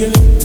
beginning. 0.00 0.39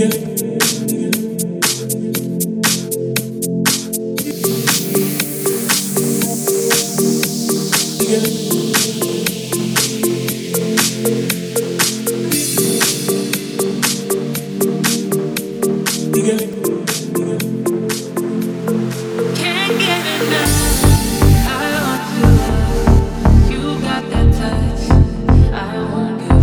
Get 0.00 0.29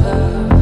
love. 0.07 0.56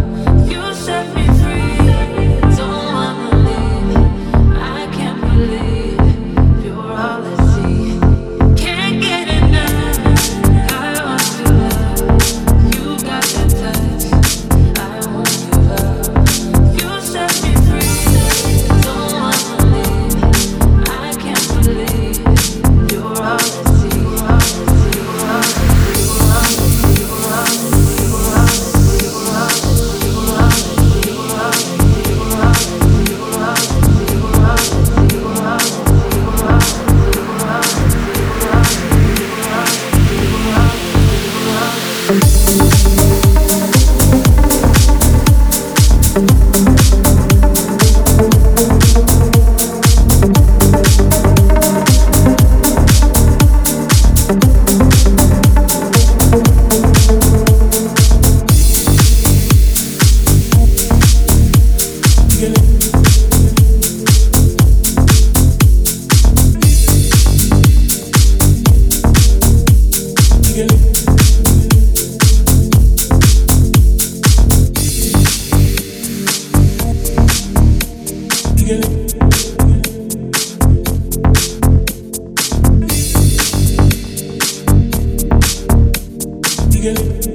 again. 86.85 87.34